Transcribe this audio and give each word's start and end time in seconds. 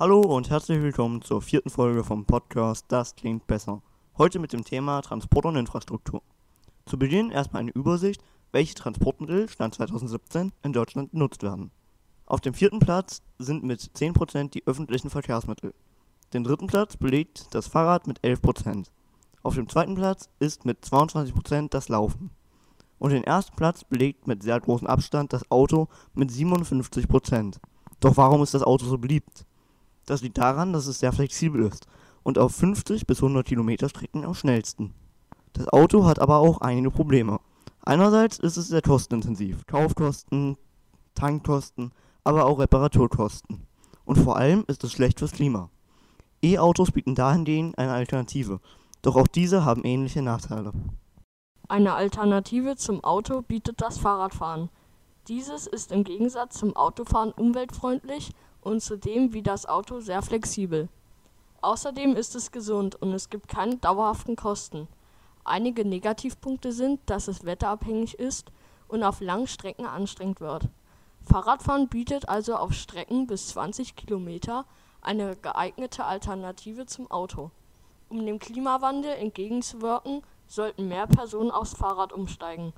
Hallo 0.00 0.22
und 0.22 0.48
herzlich 0.48 0.80
willkommen 0.80 1.20
zur 1.20 1.42
vierten 1.42 1.68
Folge 1.68 2.04
vom 2.04 2.24
Podcast 2.24 2.86
Das 2.88 3.16
klingt 3.16 3.46
besser. 3.46 3.82
Heute 4.16 4.38
mit 4.38 4.54
dem 4.54 4.64
Thema 4.64 5.02
Transport 5.02 5.44
und 5.44 5.56
Infrastruktur. 5.56 6.22
Zu 6.86 6.98
Beginn 6.98 7.30
erstmal 7.30 7.60
eine 7.60 7.72
Übersicht, 7.72 8.22
welche 8.50 8.74
Transportmittel 8.74 9.46
Stand 9.50 9.74
2017 9.74 10.52
in 10.62 10.72
Deutschland 10.72 11.10
genutzt 11.10 11.42
werden. 11.42 11.70
Auf 12.24 12.40
dem 12.40 12.54
vierten 12.54 12.78
Platz 12.78 13.20
sind 13.38 13.62
mit 13.62 13.82
10% 13.82 14.48
die 14.48 14.66
öffentlichen 14.66 15.10
Verkehrsmittel. 15.10 15.74
Den 16.32 16.44
dritten 16.44 16.66
Platz 16.66 16.96
belegt 16.96 17.48
das 17.50 17.66
Fahrrad 17.66 18.06
mit 18.06 18.20
11%. 18.20 18.86
Auf 19.42 19.54
dem 19.54 19.68
zweiten 19.68 19.96
Platz 19.96 20.30
ist 20.38 20.64
mit 20.64 20.82
22% 20.82 21.68
das 21.68 21.90
Laufen. 21.90 22.30
Und 22.98 23.10
den 23.10 23.24
ersten 23.24 23.54
Platz 23.54 23.84
belegt 23.84 24.26
mit 24.26 24.42
sehr 24.42 24.60
großem 24.60 24.86
Abstand 24.86 25.34
das 25.34 25.50
Auto 25.50 25.88
mit 26.14 26.30
57%. 26.30 27.56
Doch 28.00 28.16
warum 28.16 28.42
ist 28.42 28.54
das 28.54 28.62
Auto 28.62 28.86
so 28.86 28.96
beliebt? 28.96 29.44
Das 30.10 30.22
liegt 30.22 30.38
daran, 30.38 30.72
dass 30.72 30.88
es 30.88 30.98
sehr 30.98 31.12
flexibel 31.12 31.62
ist 31.62 31.86
und 32.24 32.36
auf 32.36 32.52
50 32.56 33.06
bis 33.06 33.18
100 33.18 33.46
Kilometer 33.46 33.88
Strecken 33.88 34.24
am 34.24 34.34
schnellsten. 34.34 34.92
Das 35.52 35.68
Auto 35.68 36.04
hat 36.04 36.18
aber 36.18 36.38
auch 36.38 36.60
einige 36.60 36.90
Probleme. 36.90 37.38
Einerseits 37.82 38.40
ist 38.40 38.56
es 38.56 38.66
sehr 38.66 38.82
kostenintensiv. 38.82 39.64
Kaufkosten, 39.68 40.56
Tankkosten, 41.14 41.92
aber 42.24 42.46
auch 42.46 42.58
Reparaturkosten. 42.58 43.68
Und 44.04 44.16
vor 44.16 44.36
allem 44.36 44.64
ist 44.66 44.82
es 44.82 44.90
schlecht 44.90 45.20
fürs 45.20 45.30
Klima. 45.30 45.70
E-Autos 46.42 46.90
bieten 46.90 47.14
dahingehend 47.14 47.78
eine 47.78 47.92
Alternative, 47.92 48.58
doch 49.02 49.14
auch 49.14 49.28
diese 49.28 49.64
haben 49.64 49.84
ähnliche 49.84 50.22
Nachteile. 50.22 50.72
Eine 51.68 51.94
Alternative 51.94 52.74
zum 52.74 53.04
Auto 53.04 53.42
bietet 53.42 53.80
das 53.80 53.98
Fahrradfahren. 53.98 54.70
Dieses 55.28 55.68
ist 55.68 55.92
im 55.92 56.02
Gegensatz 56.02 56.58
zum 56.58 56.74
Autofahren 56.74 57.30
umweltfreundlich 57.30 58.32
und 58.62 58.82
zudem 58.82 59.32
wie 59.32 59.42
das 59.42 59.66
Auto 59.66 60.00
sehr 60.00 60.22
flexibel. 60.22 60.88
Außerdem 61.62 62.16
ist 62.16 62.34
es 62.34 62.52
gesund 62.52 63.00
und 63.00 63.12
es 63.12 63.28
gibt 63.28 63.48
keine 63.48 63.76
dauerhaften 63.76 64.36
Kosten. 64.36 64.88
Einige 65.44 65.84
Negativpunkte 65.84 66.72
sind, 66.72 67.00
dass 67.06 67.28
es 67.28 67.44
wetterabhängig 67.44 68.18
ist 68.18 68.50
und 68.88 69.02
auf 69.02 69.20
langen 69.20 69.46
Strecken 69.46 69.86
anstrengend 69.86 70.40
wird. 70.40 70.68
Fahrradfahren 71.22 71.88
bietet 71.88 72.28
also 72.28 72.56
auf 72.56 72.72
Strecken 72.72 73.26
bis 73.26 73.48
20 73.48 73.94
Kilometer 73.94 74.64
eine 75.02 75.36
geeignete 75.36 76.04
Alternative 76.04 76.86
zum 76.86 77.10
Auto. 77.10 77.50
Um 78.08 78.24
dem 78.24 78.38
Klimawandel 78.38 79.12
entgegenzuwirken, 79.12 80.22
sollten 80.46 80.88
mehr 80.88 81.06
Personen 81.06 81.50
aufs 81.50 81.74
Fahrrad 81.74 82.12
umsteigen. 82.12 82.72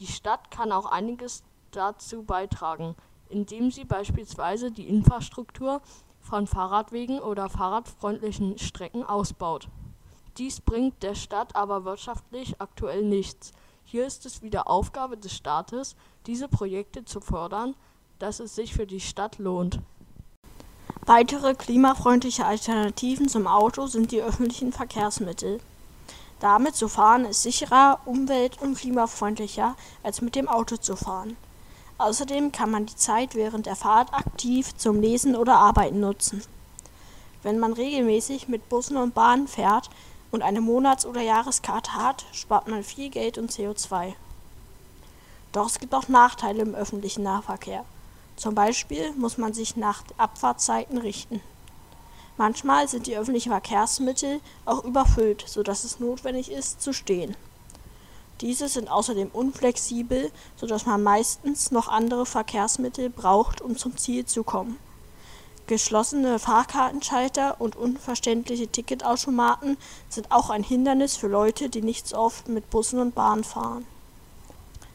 Die 0.00 0.06
Stadt 0.06 0.50
kann 0.50 0.72
auch 0.72 0.86
einiges 0.86 1.44
dazu 1.70 2.24
beitragen, 2.24 2.96
indem 3.28 3.70
sie 3.70 3.84
beispielsweise 3.84 4.70
die 4.70 4.88
Infrastruktur 4.88 5.80
von 6.20 6.46
Fahrradwegen 6.46 7.20
oder 7.20 7.48
fahrradfreundlichen 7.48 8.58
Strecken 8.58 9.04
ausbaut. 9.04 9.68
Dies 10.38 10.60
bringt 10.60 11.02
der 11.02 11.14
Stadt 11.14 11.56
aber 11.56 11.84
wirtschaftlich 11.84 12.60
aktuell 12.60 13.04
nichts. 13.04 13.52
Hier 13.84 14.06
ist 14.06 14.26
es 14.26 14.42
wieder 14.42 14.68
Aufgabe 14.68 15.16
des 15.16 15.32
Staates, 15.32 15.96
diese 16.26 16.48
Projekte 16.48 17.04
zu 17.04 17.20
fördern, 17.20 17.74
dass 18.18 18.40
es 18.40 18.54
sich 18.54 18.74
für 18.74 18.86
die 18.86 19.00
Stadt 19.00 19.38
lohnt. 19.38 19.80
Weitere 21.06 21.54
klimafreundliche 21.54 22.44
Alternativen 22.44 23.28
zum 23.28 23.46
Auto 23.46 23.86
sind 23.86 24.10
die 24.10 24.22
öffentlichen 24.22 24.72
Verkehrsmittel. 24.72 25.60
Damit 26.40 26.74
zu 26.74 26.88
fahren 26.88 27.24
ist 27.24 27.42
sicherer, 27.42 28.00
umwelt- 28.04 28.60
und 28.60 28.76
klimafreundlicher, 28.76 29.76
als 30.02 30.20
mit 30.20 30.34
dem 30.34 30.48
Auto 30.48 30.76
zu 30.76 30.96
fahren. 30.96 31.36
Außerdem 31.98 32.52
kann 32.52 32.70
man 32.70 32.86
die 32.86 32.96
Zeit 32.96 33.34
während 33.34 33.66
der 33.66 33.76
Fahrt 33.76 34.12
aktiv 34.12 34.76
zum 34.76 35.00
Lesen 35.00 35.34
oder 35.34 35.56
Arbeiten 35.56 36.00
nutzen. 36.00 36.42
Wenn 37.42 37.58
man 37.58 37.72
regelmäßig 37.72 38.48
mit 38.48 38.68
Bussen 38.68 38.96
und 38.96 39.14
Bahnen 39.14 39.48
fährt 39.48 39.88
und 40.30 40.42
eine 40.42 40.60
Monats- 40.60 41.06
oder 41.06 41.22
Jahreskarte 41.22 41.94
hat, 41.94 42.26
spart 42.32 42.68
man 42.68 42.82
viel 42.82 43.08
Geld 43.08 43.38
und 43.38 43.50
CO2. 43.50 44.14
Doch 45.52 45.68
es 45.68 45.78
gibt 45.78 45.94
auch 45.94 46.08
Nachteile 46.08 46.62
im 46.62 46.74
öffentlichen 46.74 47.22
Nahverkehr. 47.22 47.84
Zum 48.36 48.54
Beispiel 48.54 49.12
muss 49.12 49.38
man 49.38 49.54
sich 49.54 49.76
nach 49.76 50.02
Abfahrtzeiten 50.18 50.98
richten. 50.98 51.40
Manchmal 52.36 52.86
sind 52.86 53.06
die 53.06 53.16
öffentlichen 53.16 53.50
Verkehrsmittel 53.50 54.40
auch 54.66 54.84
überfüllt, 54.84 55.44
sodass 55.46 55.84
es 55.84 55.98
notwendig 55.98 56.52
ist, 56.52 56.82
zu 56.82 56.92
stehen. 56.92 57.34
Diese 58.40 58.68
sind 58.68 58.90
außerdem 58.90 59.30
unflexibel, 59.32 60.30
sodass 60.56 60.84
man 60.84 61.02
meistens 61.02 61.70
noch 61.70 61.88
andere 61.88 62.26
Verkehrsmittel 62.26 63.08
braucht, 63.08 63.60
um 63.60 63.76
zum 63.76 63.96
Ziel 63.96 64.26
zu 64.26 64.44
kommen. 64.44 64.78
Geschlossene 65.66 66.38
Fahrkartenschalter 66.38 67.60
und 67.60 67.74
unverständliche 67.74 68.68
Ticketautomaten 68.68 69.76
sind 70.08 70.30
auch 70.30 70.50
ein 70.50 70.62
Hindernis 70.62 71.16
für 71.16 71.26
Leute, 71.26 71.68
die 71.68 71.82
nicht 71.82 72.06
so 72.06 72.18
oft 72.18 72.48
mit 72.48 72.70
Bussen 72.70 73.00
und 73.00 73.14
Bahnen 73.14 73.42
fahren. 73.42 73.84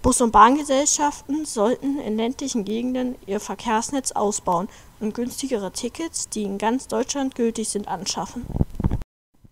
Bus- 0.00 0.20
und 0.20 0.32
Bahngesellschaften 0.32 1.44
sollten 1.44 1.98
in 1.98 2.16
ländlichen 2.16 2.64
Gegenden 2.64 3.16
ihr 3.26 3.40
Verkehrsnetz 3.40 4.12
ausbauen 4.12 4.68
und 5.00 5.14
günstigere 5.14 5.72
Tickets, 5.72 6.28
die 6.28 6.44
in 6.44 6.58
ganz 6.58 6.88
Deutschland 6.88 7.34
gültig 7.34 7.68
sind, 7.68 7.88
anschaffen. 7.88 8.46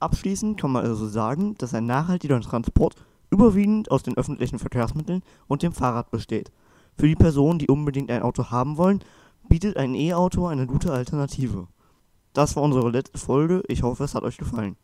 Abschließend 0.00 0.60
kann 0.60 0.72
man 0.72 0.84
also 0.84 1.08
sagen, 1.08 1.54
dass 1.58 1.74
ein 1.74 1.86
nachhaltiger 1.86 2.40
Transport 2.40 2.94
überwiegend 3.34 3.90
aus 3.90 4.02
den 4.02 4.16
öffentlichen 4.16 4.58
Verkehrsmitteln 4.58 5.22
und 5.48 5.62
dem 5.62 5.72
Fahrrad 5.72 6.10
besteht. 6.10 6.52
Für 6.96 7.08
die 7.08 7.16
Personen, 7.16 7.58
die 7.58 7.68
unbedingt 7.68 8.10
ein 8.10 8.22
Auto 8.22 8.50
haben 8.50 8.76
wollen, 8.76 9.00
bietet 9.48 9.76
ein 9.76 9.94
E-Auto 9.94 10.46
eine 10.46 10.66
gute 10.66 10.92
Alternative. 10.92 11.66
Das 12.32 12.54
war 12.56 12.62
unsere 12.62 12.90
letzte 12.90 13.18
Folge. 13.18 13.62
Ich 13.68 13.82
hoffe, 13.82 14.04
es 14.04 14.14
hat 14.14 14.22
euch 14.22 14.38
gefallen. 14.38 14.76